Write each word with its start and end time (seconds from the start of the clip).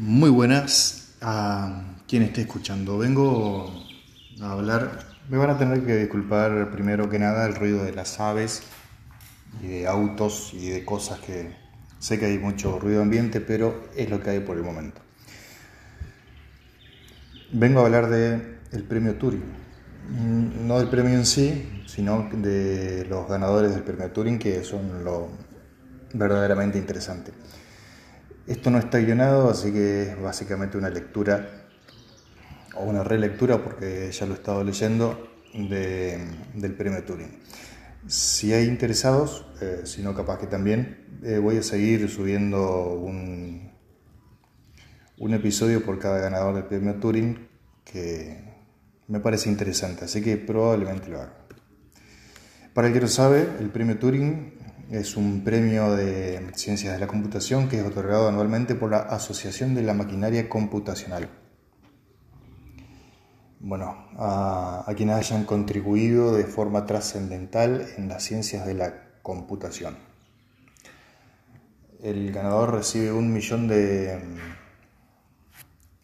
Muy 0.00 0.30
buenas 0.30 1.16
a 1.20 1.96
quien 2.06 2.22
esté 2.22 2.42
escuchando. 2.42 2.98
Vengo 2.98 3.84
a 4.40 4.52
hablar, 4.52 5.08
me 5.28 5.36
van 5.38 5.50
a 5.50 5.58
tener 5.58 5.84
que 5.84 5.96
disculpar 5.96 6.70
primero 6.70 7.10
que 7.10 7.18
nada 7.18 7.44
el 7.48 7.56
ruido 7.56 7.82
de 7.82 7.92
las 7.92 8.20
aves 8.20 8.62
y 9.60 9.66
de 9.66 9.88
autos 9.88 10.54
y 10.54 10.68
de 10.68 10.84
cosas 10.84 11.18
que 11.18 11.52
sé 11.98 12.16
que 12.20 12.26
hay 12.26 12.38
mucho 12.38 12.78
ruido 12.78 13.02
ambiente, 13.02 13.40
pero 13.40 13.88
es 13.96 14.08
lo 14.08 14.22
que 14.22 14.30
hay 14.30 14.38
por 14.38 14.56
el 14.56 14.62
momento. 14.62 15.00
Vengo 17.50 17.80
a 17.80 17.86
hablar 17.86 18.08
del 18.08 18.60
el 18.70 18.84
premio 18.84 19.16
Turing, 19.16 19.42
no 20.64 20.78
del 20.78 20.90
premio 20.90 21.14
en 21.14 21.26
sí, 21.26 21.82
sino 21.88 22.30
de 22.34 23.04
los 23.10 23.28
ganadores 23.28 23.74
del 23.74 23.82
premio 23.82 24.12
Turing, 24.12 24.38
que 24.38 24.62
son 24.62 25.02
lo 25.02 25.28
verdaderamente 26.14 26.78
interesante. 26.78 27.32
Esto 28.48 28.70
no 28.70 28.78
está 28.78 28.98
guionado, 28.98 29.50
así 29.50 29.70
que 29.72 30.04
es 30.04 30.22
básicamente 30.22 30.78
una 30.78 30.88
lectura 30.88 31.66
o 32.76 32.84
una 32.84 33.04
relectura, 33.04 33.62
porque 33.62 34.10
ya 34.10 34.24
lo 34.24 34.32
he 34.32 34.36
estado 34.36 34.64
leyendo, 34.64 35.28
del 35.52 36.74
premio 36.74 37.04
Turing. 37.04 37.28
Si 38.06 38.54
hay 38.54 38.64
interesados, 38.64 39.44
eh, 39.60 39.82
si 39.84 40.00
no 40.00 40.14
capaz 40.14 40.38
que 40.38 40.46
también, 40.46 41.20
eh, 41.22 41.36
voy 41.36 41.58
a 41.58 41.62
seguir 41.62 42.08
subiendo 42.08 42.94
un, 42.94 43.70
un 45.18 45.34
episodio 45.34 45.84
por 45.84 45.98
cada 45.98 46.18
ganador 46.18 46.54
del 46.54 46.64
premio 46.64 46.94
Turing 46.94 47.48
que 47.84 48.44
me 49.08 49.20
parece 49.20 49.50
interesante, 49.50 50.06
así 50.06 50.22
que 50.22 50.38
probablemente 50.38 51.10
lo 51.10 51.20
haga. 51.20 51.34
Para 52.72 52.88
el 52.88 52.94
que 52.94 53.00
no 53.00 53.08
sabe, 53.08 53.46
el 53.60 53.68
premio 53.68 53.98
Turing 53.98 54.57
es 54.90 55.16
un 55.16 55.44
premio 55.44 55.94
de 55.94 56.50
ciencias 56.54 56.94
de 56.94 56.98
la 56.98 57.06
computación 57.06 57.68
que 57.68 57.78
es 57.80 57.86
otorgado 57.86 58.28
anualmente 58.28 58.74
por 58.74 58.90
la 58.90 58.98
Asociación 58.98 59.74
de 59.74 59.82
la 59.82 59.92
Maquinaria 59.92 60.48
Computacional. 60.48 61.28
Bueno, 63.60 64.08
a, 64.16 64.86
quienes 64.96 65.16
hayan 65.16 65.44
contribuido 65.44 66.34
de 66.34 66.44
forma 66.44 66.86
trascendental 66.86 67.86
en 67.96 68.08
las 68.08 68.22
ciencias 68.22 68.66
de 68.66 68.74
la 68.74 68.94
computación. 69.22 69.98
El 72.02 72.32
ganador 72.32 72.72
recibe 72.72 73.12
un 73.12 73.32
millón 73.32 73.68
de, 73.68 74.20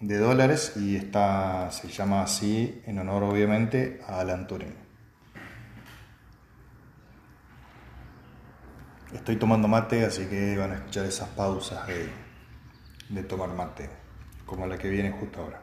de 0.01 0.19
dólares 0.19 0.73
y 0.77 0.97
está, 0.97 1.71
se 1.71 1.89
llama 1.89 2.23
así 2.23 2.83
en 2.87 2.99
honor 2.99 3.23
obviamente 3.23 4.01
a 4.07 4.21
Alan 4.21 4.47
Turing. 4.47 4.84
Estoy 9.15 9.37
tomando 9.37 9.69
mate, 9.69 10.05
así 10.05 10.27
que 10.27 10.59
van 10.59 10.73
a 10.73 10.75
escuchar 10.75 11.07
esas 11.07 11.29
pausas 11.31 11.87
de, 13.09 13.23
tomar 13.23 13.49
mate, 13.55 13.89
como 14.45 14.67
la 14.67 14.77
que 14.77 14.91
viene 14.91 15.13
justo 15.13 15.41
ahora. 15.41 15.63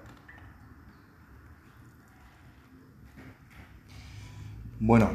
Bueno, 4.80 5.12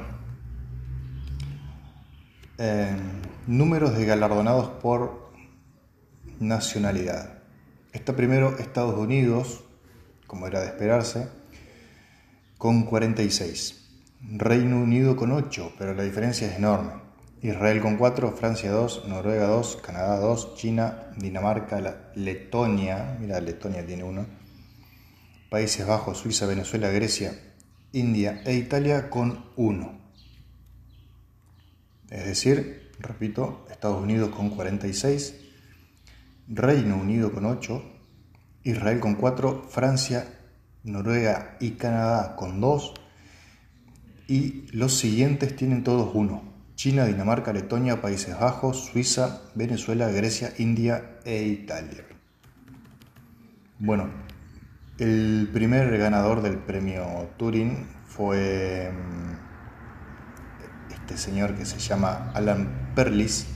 em, 2.59 3.23
números 3.47 3.97
de 3.97 4.05
galardonados 4.05 4.69
por 4.83 5.33
nacionalidad. 6.39 7.39
Está 7.93 8.15
primero 8.15 8.59
Estados 8.59 8.99
Unidos, 8.99 9.65
como 10.27 10.47
era 10.47 10.61
de 10.61 10.67
esperarse, 10.67 11.31
con 12.59 12.85
46. 12.85 13.83
Reino 14.21 14.77
Unido 14.77 15.17
con 15.17 15.33
8, 15.33 15.73
pero 15.79 15.95
la 15.95 16.03
diferencia 16.03 16.47
es 16.49 16.59
enorme. 16.59 17.06
Israel 17.43 17.81
con 17.81 17.97
4, 17.97 18.33
Francia 18.33 18.71
2, 18.71 19.05
Noruega 19.07 19.47
2, 19.47 19.77
Canadá 19.77 20.19
2, 20.19 20.55
China, 20.57 21.11
Dinamarca, 21.17 22.11
Letonia, 22.15 23.17
mira, 23.21 23.41
Letonia 23.41 23.85
tiene 23.85 24.05
uno, 24.05 24.27
Países 25.51 25.87
Bajos, 25.87 26.19
Suiza, 26.19 26.47
Venezuela, 26.47 26.89
Grecia, 26.91 27.39
India 27.93 28.43
e 28.45 28.55
Italia 28.55 29.11
con 29.11 29.51
1. 29.57 30.01
Es 32.11 32.25
decir, 32.25 32.91
repito, 32.99 33.67
Estados 33.71 34.03
Unidos 34.03 34.31
con 34.31 34.51
46, 34.51 35.35
Reino 36.49 36.97
Unido 36.97 37.33
con 37.33 37.45
8, 37.45 37.83
Israel 38.65 38.99
con 38.99 39.15
4, 39.15 39.67
Francia, 39.69 40.27
Noruega 40.85 41.57
y 41.61 41.73
Canadá 41.73 42.35
con 42.37 42.61
2 42.61 42.95
y 44.29 44.67
los 44.73 44.95
siguientes 44.95 45.55
tienen 45.55 45.85
todos 45.85 46.15
1. 46.15 46.56
China, 46.77 47.07
Dinamarca, 47.07 47.53
Letonia, 47.55 48.03
Países 48.03 48.39
Bajos, 48.39 48.85
Suiza, 48.85 49.41
Venezuela, 49.55 50.11
Grecia, 50.11 50.53
India 50.59 51.17
e 51.25 51.43
Italia. 51.43 52.05
Bueno, 53.79 54.11
el 54.99 55.49
primer 55.53 55.99
ganador 55.99 56.43
del 56.43 56.59
premio 56.59 57.31
Turing 57.39 57.87
fue 58.07 58.93
mm, 58.93 59.33
este 60.93 61.17
señor 61.17 61.55
que 61.55 61.65
se 61.65 61.79
llama 61.79 62.31
Alan 62.35 62.93
Perlis 62.95 63.47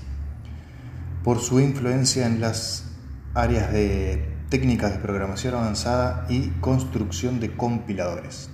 por 1.22 1.40
su 1.40 1.60
influencia 1.60 2.26
en 2.26 2.40
las 2.40 2.86
áreas 3.34 3.70
de 3.70 4.34
técnicas 4.48 4.92
de 4.92 4.98
programación 4.98 5.54
avanzada 5.54 6.24
y 6.30 6.48
construcción 6.60 7.38
de 7.38 7.54
compiladores. 7.54 8.48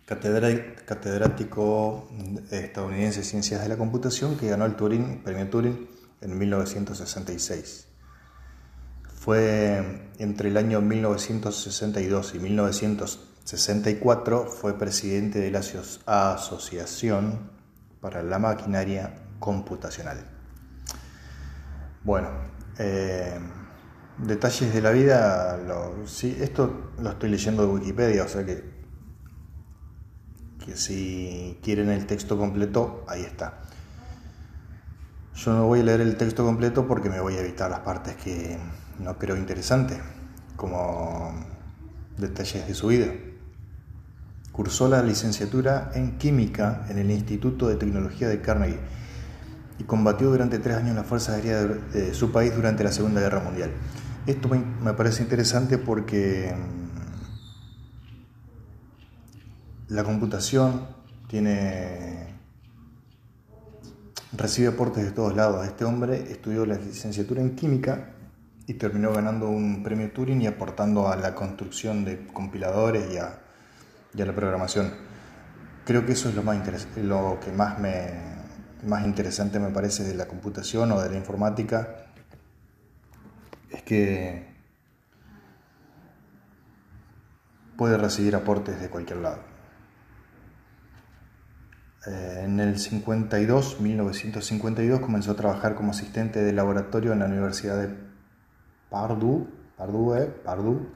catedrático 0.06 2.08
estadounidense 2.52 3.20
de 3.20 3.26
Ciencias 3.26 3.62
de 3.64 3.70
la 3.70 3.78
Computación 3.78 4.38
que 4.38 4.50
ganó 4.50 4.66
el 4.66 4.76
Turing, 4.76 5.24
premio 5.24 5.50
Turing 5.50 5.88
en 6.22 6.38
1966. 6.38 7.88
Fue 9.20 10.12
entre 10.20 10.50
el 10.50 10.58
año 10.58 10.82
1962 10.82 12.36
y 12.36 12.40
1964 12.40 14.46
fue 14.46 14.78
presidente 14.78 15.40
de 15.40 15.50
la 15.50 15.62
Asociación 16.06 17.50
para 18.00 18.22
la 18.22 18.38
Maquinaria 18.38 19.24
Computacional. 19.40 20.24
Bueno, 22.04 22.30
eh, 22.78 23.40
detalles 24.20 24.72
de 24.72 24.82
la 24.82 24.92
vida, 24.92 25.60
sí, 26.06 26.38
esto 26.40 26.92
lo 27.00 27.10
estoy 27.10 27.32
leyendo 27.32 27.66
de 27.66 27.74
Wikipedia, 27.74 28.24
o 28.24 28.28
sea 28.28 28.46
que 28.46 28.75
que 30.66 30.76
si 30.76 31.60
quieren 31.64 31.90
el 31.90 32.06
texto 32.08 32.38
completo, 32.38 33.06
ahí 33.08 33.22
está. 33.22 33.62
Yo 35.36 35.54
no 35.54 35.68
voy 35.68 35.82
a 35.82 35.84
leer 35.84 36.02
el 36.02 36.18
texto 36.18 36.44
completo 36.44 36.88
porque 36.88 37.10
me 37.10 37.20
voy 37.20 37.36
a 37.36 37.42
evitar 37.42 37.70
las 37.70 37.82
partes 37.82 38.16
que 38.16 38.58
no 39.00 39.18
creo 39.18 39.38
interesantes, 39.38 40.00
como 40.56 41.34
detalles 42.18 42.68
de 42.68 42.74
su 42.74 42.88
vida. 42.88 43.08
Cursó 44.52 44.88
la 44.88 45.04
licenciatura 45.04 45.92
en 45.94 46.18
química 46.18 46.86
en 46.90 46.98
el 46.98 47.12
Instituto 47.12 47.68
de 47.68 47.76
Tecnología 47.76 48.30
de 48.30 48.42
Carnegie 48.42 48.80
y 49.78 49.84
combatió 49.84 50.32
durante 50.32 50.60
tres 50.60 50.78
años 50.78 50.92
en 50.92 50.96
las 50.96 51.06
Fuerzas 51.06 51.36
Aéreas 51.36 51.92
de 51.92 52.14
su 52.14 52.32
país 52.32 52.56
durante 52.56 52.84
la 52.84 52.94
Segunda 52.94 53.20
Guerra 53.20 53.42
Mundial. 53.42 53.72
Esto 54.26 54.50
me 54.50 54.94
parece 54.94 55.22
interesante 55.22 55.78
porque 55.78 56.56
la 59.88 60.04
computación 60.04 60.88
tiene 61.28 62.34
recibe 64.34 64.70
aportes 64.70 65.04
de 65.04 65.12
todos 65.12 65.36
lados. 65.36 65.66
Este 65.66 65.86
hombre 65.86 66.32
estudió 66.32 66.66
la 66.66 66.76
licenciatura 66.76 67.42
en 67.42 67.56
química 67.56 68.14
y 68.68 68.74
terminó 68.76 69.14
ganando 69.14 69.48
un 69.48 69.84
premio 69.84 70.12
Turing 70.12 70.42
y 70.42 70.48
aportando 70.48 71.08
a 71.08 71.16
la 71.16 71.36
construcción 71.36 72.04
de 72.04 72.26
compiladores 72.28 73.14
y 73.14 73.18
a, 73.18 73.40
la 74.14 74.34
programación. 74.34 74.92
Creo 75.86 76.06
que 76.06 76.14
eso 76.14 76.30
es 76.30 76.36
lo, 76.36 76.42
más 76.42 76.58
lo 76.98 77.40
que 77.44 77.52
más, 77.52 77.80
me, 77.80 78.14
más 78.84 79.06
interesante 79.06 79.60
me 79.60 79.70
parece 79.70 80.04
de 80.04 80.16
la 80.16 80.28
computación 80.28 80.92
o 80.92 81.02
de 81.02 81.10
la 81.10 81.18
informática, 81.18 82.08
es 83.70 83.84
que 83.84 84.48
puede 87.78 87.98
recibir 87.98 88.36
aportes 88.36 88.82
de 88.82 88.90
cualquier 88.90 89.20
lado. 89.20 89.55
Eh, 92.08 92.42
en 92.46 92.60
el 92.60 92.78
52, 92.78 93.80
1952, 93.82 95.00
comenzó 95.00 95.32
a 95.32 95.36
trabajar 95.36 95.76
como 95.76 95.92
asistente 95.92 96.44
de 96.44 96.54
laboratorio 96.54 97.14
en 97.14 97.20
la 97.20 97.26
Universidad 97.26 97.82
de 97.82 97.96
Pardue, 98.90 99.48
Pardue, 99.76 100.28
Pardue. 100.44 100.88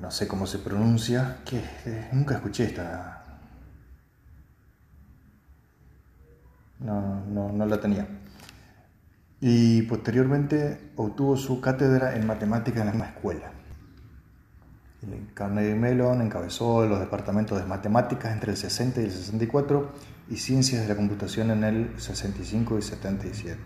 No 0.00 0.10
sé 0.10 0.28
cómo 0.28 0.46
se 0.46 0.58
pronuncia, 0.58 1.38
que 1.46 1.58
eh, 1.86 2.08
nunca 2.12 2.34
escuché 2.34 2.64
esta. 2.64 3.24
No, 6.80 7.24
no, 7.24 7.50
no 7.50 7.66
la 7.66 7.80
tenía. 7.80 8.06
Y 9.40 9.82
posteriormente 9.82 10.92
obtuvo 10.96 11.36
su 11.36 11.60
cátedra 11.60 12.14
en 12.16 12.26
matemática 12.26 12.80
en 12.80 12.86
la 12.86 12.92
misma 12.92 13.08
escuela. 13.08 13.52
Carnegie 15.34 15.74
Mellon 15.74 16.22
encabezó 16.22 16.86
los 16.86 17.00
departamentos 17.00 17.58
de 17.58 17.66
matemáticas 17.66 18.32
entre 18.32 18.52
el 18.52 18.56
60 18.56 19.00
y 19.00 19.04
el 19.04 19.10
64 19.10 19.92
y 20.30 20.36
ciencias 20.36 20.82
de 20.82 20.88
la 20.88 20.96
computación 20.96 21.50
en 21.50 21.64
el 21.64 21.90
65 21.98 22.78
y 22.78 22.82
77. 22.82 23.58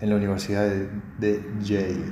En 0.00 0.10
la 0.10 0.16
Universidad 0.16 0.68
de 1.18 1.44
Yale. 1.62 2.04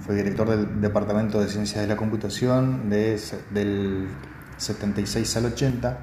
Fue 0.00 0.14
director 0.14 0.48
del 0.48 0.80
Departamento 0.80 1.40
de 1.40 1.48
Ciencias 1.48 1.82
de 1.82 1.88
la 1.88 1.96
Computación 1.96 2.88
de, 2.88 3.20
del 3.50 4.08
76 4.56 5.36
al 5.36 5.46
80. 5.46 5.98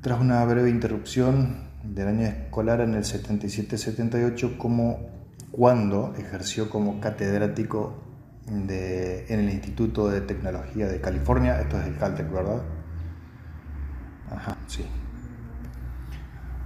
Tras 0.00 0.20
una 0.20 0.44
breve 0.44 0.70
interrupción 0.70 1.68
del 1.82 2.08
año 2.08 2.26
escolar 2.26 2.80
en 2.80 2.94
el 2.94 3.04
77-78, 3.04 4.56
como 4.56 5.10
cuando 5.50 6.14
ejerció 6.16 6.70
como 6.70 7.00
catedrático 7.00 8.07
en 8.48 9.40
el 9.40 9.50
Instituto 9.50 10.08
de 10.08 10.20
Tecnología 10.20 10.88
de 10.88 11.00
California. 11.00 11.60
Esto 11.60 11.78
es 11.80 11.86
el 11.86 11.96
Caltech, 11.96 12.30
¿verdad? 12.30 12.62
Ajá, 14.30 14.56
sí. 14.66 14.86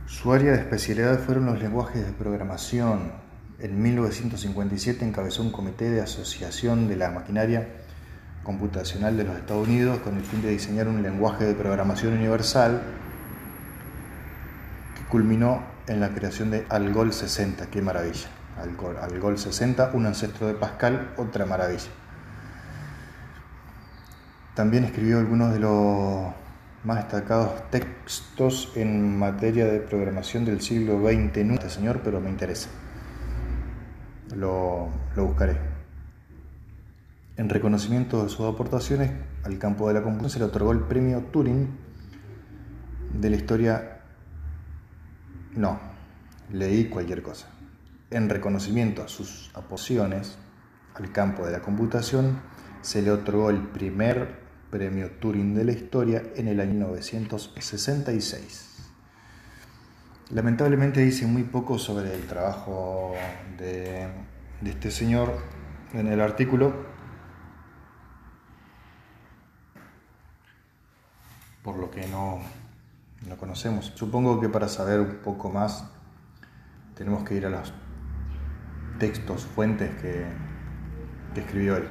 Su 0.06 0.32
área 0.32 0.52
de 0.52 0.58
especialidad 0.58 1.18
fueron 1.20 1.46
los 1.46 1.60
lenguajes 1.60 2.06
de 2.06 2.12
programación. 2.12 3.12
En 3.58 3.80
1957 3.80 5.04
encabezó 5.04 5.42
un 5.42 5.50
comité 5.50 5.90
de 5.90 6.00
asociación 6.00 6.88
de 6.88 6.96
la 6.96 7.10
maquinaria 7.10 7.68
computacional 8.42 9.16
de 9.16 9.24
los 9.24 9.36
Estados 9.36 9.68
Unidos 9.68 10.00
con 10.00 10.16
el 10.16 10.24
fin 10.24 10.42
de 10.42 10.50
diseñar 10.50 10.88
un 10.88 11.02
lenguaje 11.02 11.44
de 11.44 11.54
programación 11.54 12.14
universal 12.14 12.82
que 14.96 15.04
culminó 15.04 15.62
en 15.86 16.00
la 16.00 16.08
creación 16.10 16.50
de 16.50 16.66
Algol 16.68 17.12
60. 17.12 17.66
¡Qué 17.66 17.82
maravilla! 17.82 18.41
Al 18.58 19.20
gol, 19.20 19.38
60, 19.38 19.92
un 19.94 20.06
ancestro 20.06 20.46
de 20.46 20.54
Pascal, 20.54 21.14
otra 21.16 21.46
maravilla. 21.46 21.90
También 24.54 24.84
escribió 24.84 25.18
algunos 25.18 25.52
de 25.52 25.60
los 25.60 26.32
más 26.84 26.96
destacados 26.98 27.70
textos 27.70 28.72
en 28.76 29.18
materia 29.18 29.66
de 29.66 29.80
programación 29.80 30.44
del 30.44 30.60
siglo 30.60 31.00
XX. 31.00 31.44
No 31.44 31.54
este 31.54 31.70
señor, 31.70 32.00
pero 32.04 32.20
me 32.20 32.28
interesa. 32.28 32.68
Lo, 34.36 34.88
lo 35.16 35.26
buscaré. 35.26 35.58
En 37.36 37.48
reconocimiento 37.48 38.22
de 38.22 38.28
sus 38.28 38.46
aportaciones 38.46 39.10
al 39.44 39.58
campo 39.58 39.88
de 39.88 39.94
la 39.94 40.02
computación 40.02 40.30
se 40.30 40.38
le 40.38 40.44
otorgó 40.44 40.72
el 40.72 40.80
premio 40.80 41.20
Turing 41.32 41.68
de 43.14 43.30
la 43.30 43.36
historia. 43.36 44.00
No, 45.56 45.80
leí 46.50 46.88
cualquier 46.88 47.22
cosa 47.22 47.48
en 48.12 48.28
reconocimiento 48.28 49.02
a 49.02 49.08
sus 49.08 49.50
aportaciones 49.54 50.38
al 50.94 51.10
campo 51.12 51.46
de 51.46 51.52
la 51.52 51.60
computación, 51.60 52.40
se 52.82 53.02
le 53.02 53.10
otorgó 53.10 53.50
el 53.50 53.60
primer 53.60 54.42
premio 54.70 55.10
Turing 55.12 55.54
de 55.54 55.64
la 55.64 55.72
historia 55.72 56.22
en 56.34 56.48
el 56.48 56.60
año 56.60 56.72
1966. 56.72 58.68
Lamentablemente 60.30 61.00
dice 61.00 61.26
muy 61.26 61.44
poco 61.44 61.78
sobre 61.78 62.14
el 62.14 62.26
trabajo 62.26 63.14
de, 63.58 64.08
este 64.64 64.90
señor 64.90 65.38
en 65.92 66.06
el 66.06 66.20
artículo, 66.20 66.72
por 71.62 71.76
lo 71.76 71.90
que 71.90 72.06
no, 72.08 72.40
no 73.28 73.36
conocemos. 73.36 73.92
Supongo 73.94 74.40
que 74.40 74.48
para 74.48 74.68
saber 74.68 75.00
un 75.00 75.16
poco 75.16 75.50
más 75.50 75.84
tenemos 76.94 77.24
que 77.24 77.34
ir 77.34 77.46
a 77.46 77.50
los 77.50 77.72
textos, 78.98 79.44
fuentes 79.44 79.90
que, 80.00 80.24
escribió 81.36 81.76
él. 81.76 81.88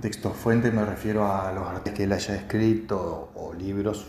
Textos 0.00 0.36
fuentes 0.36 0.72
me 0.72 0.84
refiero 0.84 1.32
a 1.32 1.50
los 1.52 1.66
artículos 1.66 1.96
que 1.96 2.04
él 2.04 2.12
haya 2.12 2.34
escrito 2.36 3.32
o 3.34 3.54
libros 3.54 4.06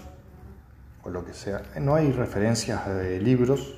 o 1.03 1.09
lo 1.09 1.25
que 1.25 1.33
sea. 1.33 1.61
No 1.79 1.95
hay 1.95 2.11
referencias 2.11 2.87
de 2.87 3.19
libros 3.19 3.75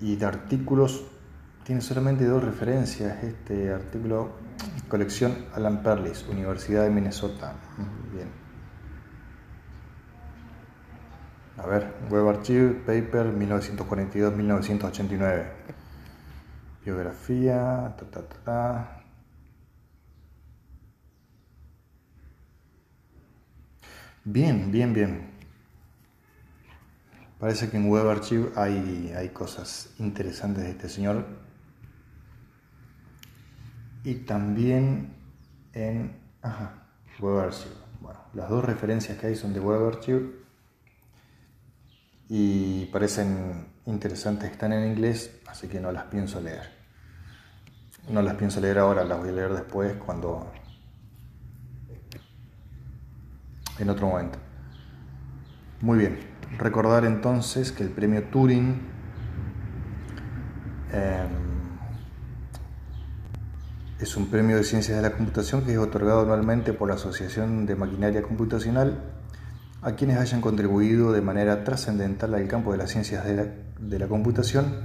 y 0.00 0.16
de 0.16 0.26
artículos. 0.26 1.04
Tiene 1.64 1.80
solamente 1.80 2.24
dos 2.24 2.42
referencias. 2.42 3.22
Este 3.22 3.72
artículo, 3.72 4.32
colección 4.88 5.46
Alan 5.54 5.82
Perlis, 5.82 6.26
Universidad 6.28 6.84
de 6.84 6.90
Minnesota. 6.90 7.54
Bien. 8.12 8.43
A 11.64 11.66
ver, 11.66 11.92
Web 12.10 12.28
Archive, 12.28 12.74
Paper 12.84 13.32
1942-1989. 13.32 15.46
Biografía, 16.84 17.96
ta, 17.96 18.04
ta, 18.04 18.20
ta, 18.44 19.00
Bien, 24.24 24.70
bien, 24.70 24.92
bien. 24.92 25.30
Parece 27.38 27.70
que 27.70 27.78
en 27.78 27.88
Web 27.88 28.10
Archive 28.10 28.50
hay, 28.56 29.14
hay 29.16 29.30
cosas 29.30 29.94
interesantes 29.98 30.64
de 30.64 30.70
este 30.70 30.90
señor. 30.90 31.24
Y 34.02 34.16
también 34.16 35.14
en 35.72 36.20
ajá, 36.42 36.88
Web 37.20 37.38
Archive. 37.38 37.74
Bueno, 38.02 38.20
las 38.34 38.50
dos 38.50 38.62
referencias 38.62 39.16
que 39.16 39.28
hay 39.28 39.34
son 39.34 39.54
de 39.54 39.60
Web 39.60 39.86
Archive 39.86 40.43
y 42.28 42.86
parecen 42.86 43.66
interesantes, 43.86 44.50
están 44.50 44.72
en 44.72 44.90
inglés, 44.90 45.40
así 45.46 45.68
que 45.68 45.80
no 45.80 45.92
las 45.92 46.04
pienso 46.04 46.40
leer. 46.40 46.72
No 48.08 48.22
las 48.22 48.34
pienso 48.34 48.60
leer 48.60 48.78
ahora, 48.78 49.04
las 49.04 49.18
voy 49.18 49.30
a 49.30 49.32
leer 49.32 49.52
después 49.52 49.94
cuando... 49.94 50.50
en 53.78 53.90
otro 53.90 54.06
momento. 54.06 54.38
Muy 55.80 55.98
bien, 55.98 56.18
recordar 56.58 57.04
entonces 57.04 57.72
que 57.72 57.82
el 57.82 57.90
premio 57.90 58.24
Turing 58.24 58.80
em, 60.92 61.28
es 63.98 64.16
un 64.16 64.30
premio 64.30 64.56
de 64.56 64.64
ciencias 64.64 64.96
de 64.96 65.02
la 65.02 65.14
computación 65.16 65.62
que 65.62 65.72
es 65.72 65.78
otorgado 65.78 66.22
anualmente 66.22 66.72
por 66.72 66.88
la 66.88 66.94
Asociación 66.94 67.66
de 67.66 67.74
Maquinaria 67.74 68.22
Computacional 68.22 69.13
a 69.84 69.96
quienes 69.96 70.16
hayan 70.16 70.40
contribuido 70.40 71.12
de 71.12 71.20
manera 71.20 71.62
trascendental 71.62 72.34
al 72.34 72.48
campo 72.48 72.72
de 72.72 72.78
las 72.78 72.90
ciencias 72.90 73.22
de 73.26 73.98
la, 73.98 74.08
computación 74.08 74.80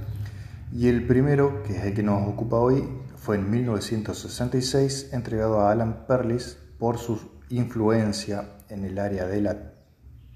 y 0.74 0.88
el 0.88 1.06
primero, 1.06 1.62
que 1.62 1.78
es 1.78 1.84
el 1.84 1.94
que 1.94 2.02
nos 2.02 2.28
ocupa 2.28 2.58
hoy, 2.58 2.86
fue 3.16 3.36
en 3.36 3.50
1966 3.50 5.14
entregado 5.14 5.60
a 5.60 5.72
Alan 5.72 6.04
Perlis 6.06 6.58
por 6.78 6.98
su 6.98 7.18
influencia 7.48 8.58
en 8.68 8.84
el 8.84 8.98
área 8.98 9.24
de 9.24 9.40
la 9.40 9.72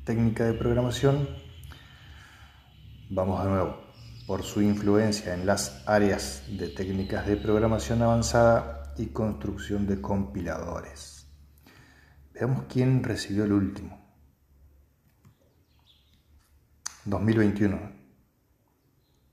técnica 0.04 0.44
de 0.44 0.54
programación. 0.54 1.28
Vamos 3.10 3.44
de 3.44 3.50
nuevo, 3.50 3.76
por 4.26 4.44
su 4.44 4.62
influencia 4.62 5.34
en 5.34 5.44
las 5.44 5.82
áreas 5.86 6.42
de 6.48 6.68
técnicas 6.68 7.26
de 7.26 7.36
programación 7.36 8.00
avanzada 8.00 8.94
y 8.96 9.08
construcción 9.08 9.86
de 9.86 10.00
compiladores. 10.00 11.26
Veamos 12.32 12.62
quién 12.66 13.04
recibió 13.04 13.44
el 13.44 13.52
último. 13.52 14.03
2021. 17.06 17.78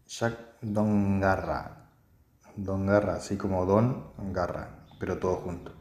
Jack 0.08 0.38
Don 0.62 1.22
Garra. 1.22 1.90
Don 2.58 2.86
Garra, 2.86 3.16
así 3.16 3.38
como 3.38 3.66
Don 3.66 4.12
Garra, 4.34 4.86
pero 5.00 5.18
todo 5.20 5.38
junto. 5.38 5.72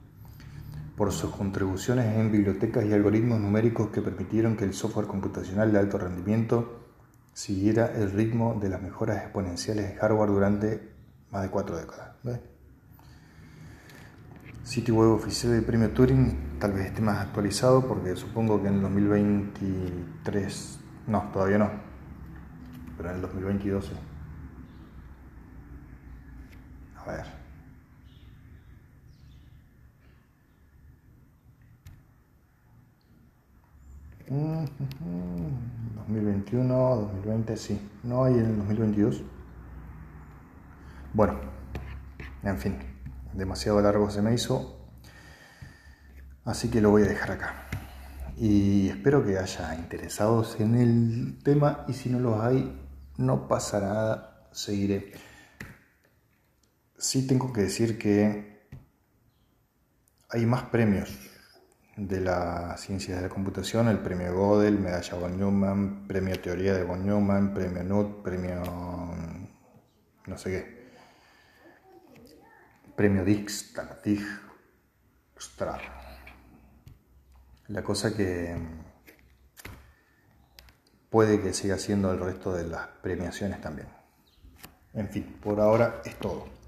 Por 0.97 1.11
sus 1.11 1.35
contribuciones 1.35 2.17
en 2.17 2.31
bibliotecas 2.31 2.85
y 2.85 2.93
algoritmos 2.93 3.41
numéricos 3.41 3.89
que 3.89 4.03
permitieron 4.03 4.57
que 4.57 4.65
el 4.65 4.73
software 4.73 5.09
computacional 5.09 5.73
de 5.73 5.79
alto 5.81 5.99
rendimiento 5.99 6.81
siguiera 7.33 7.93
el 7.97 8.13
ritmo 8.13 8.57
de 8.61 8.69
las 8.69 8.81
mejoras 8.81 9.17
exponenciales 9.23 9.89
de 9.89 9.97
hardware 9.97 10.31
durante 10.31 10.93
más 11.33 11.43
de 11.43 11.51
cuatro 11.51 11.77
décadas. 11.77 12.11
Sitio 14.63 14.95
web 14.95 15.11
oficial 15.11 15.55
del 15.55 15.65
premio 15.65 15.91
Turing 15.91 16.59
tal 16.61 16.73
vez 16.73 16.87
esté 16.87 17.01
más 17.03 17.19
actualizado 17.19 17.89
porque 17.89 18.15
supongo 18.15 18.63
que 18.63 18.69
en 18.69 18.75
el 18.75 18.83
2023 18.83 20.80
no, 21.11 21.29
todavía 21.33 21.59
no. 21.59 21.69
Pero 22.97 23.11
en 23.11 23.17
el 23.17 23.23
2022 23.23 23.85
sí. 23.85 23.93
A 26.97 27.11
ver. 27.11 27.27
Mm, 34.29 34.65
2021, 35.97 36.75
2020, 36.75 37.57
sí. 37.57 37.91
No 38.05 38.23
hay 38.23 38.35
en 38.35 38.47
el 38.47 38.57
2022. 38.59 39.25
Bueno, 41.13 41.41
en 42.45 42.57
fin, 42.57 42.79
demasiado 43.33 43.81
largo 43.81 44.09
se 44.11 44.23
me 44.23 44.33
hizo. 44.33 44.79
Así 46.45 46.71
que 46.71 46.81
lo 46.81 46.91
voy 46.91 47.03
a 47.03 47.07
dejar 47.07 47.33
acá. 47.33 47.70
Y 48.43 48.89
espero 48.89 49.23
que 49.23 49.37
haya 49.37 49.75
interesados 49.75 50.59
en 50.61 50.75
el 50.75 51.43
tema 51.45 51.85
y 51.89 51.93
si 51.93 52.09
no 52.09 52.19
los 52.19 52.41
hay, 52.41 52.75
no 53.19 53.47
pasa 53.47 53.81
nada, 53.81 54.49
seguiré. 54.51 55.13
Sí 56.97 57.27
tengo 57.27 57.53
que 57.53 57.61
decir 57.61 57.99
que 57.99 58.71
hay 60.31 60.47
más 60.47 60.63
premios 60.63 61.11
de 61.99 62.21
la 62.23 62.79
ciencia 62.79 63.17
de 63.17 63.21
la 63.21 63.29
computación, 63.29 63.89
el 63.89 63.99
premio 63.99 64.33
Gödel, 64.33 64.79
medalla 64.79 65.19
von 65.19 65.39
Neumann, 65.39 66.09
premio 66.09 66.41
Teoría 66.41 66.73
de 66.73 66.85
von 66.85 67.05
Neumann, 67.05 67.53
premio 67.53 67.85
NUT, 67.85 68.23
premio 68.23 68.63
no 70.27 70.39
sé 70.39 70.51
qué, 70.51 70.91
premio 72.97 73.23
Dix, 73.23 73.75
Dig, 74.03 74.23
La 77.71 77.85
cosa 77.85 78.17
que 78.17 78.57
puede 81.09 81.41
que 81.41 81.53
siga 81.53 81.79
siendo 81.79 82.11
el 82.11 82.19
resto 82.19 82.53
de 82.53 82.67
las 82.67 82.89
premiaciones 83.01 83.61
también. 83.61 83.87
En 84.93 85.09
fin, 85.09 85.39
por 85.41 85.61
ahora 85.61 86.03
es 86.05 86.17
todo. 86.19 86.60